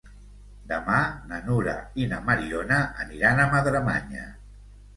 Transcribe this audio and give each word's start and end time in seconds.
Demà 0.71 1.01
na 1.31 1.41
Nura 1.49 1.75
i 2.05 2.09
na 2.15 2.23
Mariona 2.31 2.81
aniran 3.07 3.45
a 3.45 3.49
Madremanya. 3.55 4.29